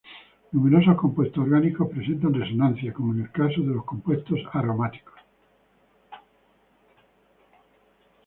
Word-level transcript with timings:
Numerosos 0.51 0.95
compuestos 0.97 1.43
orgánicos 1.43 1.87
presentan 1.89 2.33
resonancia, 2.33 2.91
como 2.91 3.13
en 3.13 3.21
el 3.21 3.31
caso 3.31 3.61
de 3.61 3.75
los 3.75 3.85
compuestos 3.85 4.39
aromáticos. 4.51 5.13